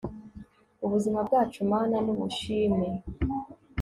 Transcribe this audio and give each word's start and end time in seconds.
ubuzima 0.85 1.19
bwacu 1.27 1.59
mana 1.71 1.97
n'ubushime 2.05 2.81